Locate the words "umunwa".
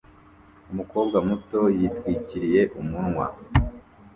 2.79-3.25